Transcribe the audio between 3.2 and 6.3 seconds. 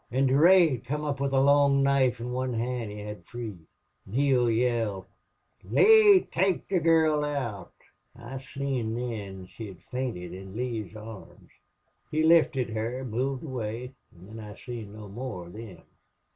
free. "Neale yelled, 'Lee,